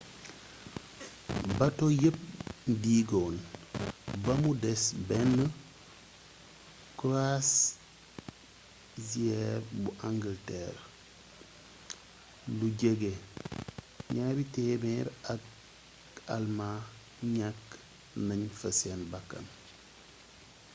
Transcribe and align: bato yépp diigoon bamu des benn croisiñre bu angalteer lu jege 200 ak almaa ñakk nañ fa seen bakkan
bato 1.59 1.85
yépp 2.01 2.17
diigoon 2.83 3.35
bamu 4.23 4.51
des 4.63 4.81
benn 5.09 5.33
croisiñre 6.99 9.47
bu 9.81 9.89
angalteer 10.09 10.75
lu 12.57 12.67
jege 12.81 13.13
200 14.13 15.29
ak 15.33 15.43
almaa 16.35 16.79
ñakk 17.37 17.61
nañ 18.27 18.41
fa 18.59 18.69
seen 18.79 19.01
bakkan 19.11 19.45